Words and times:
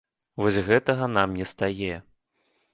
Вось 0.43 0.57
гэтага 0.69 1.11
нам 1.19 1.37
не 1.43 1.49
стае. 1.53 1.95